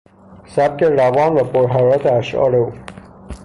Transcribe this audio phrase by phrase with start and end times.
[0.45, 2.71] سبک روان و پرحرارت اشعار او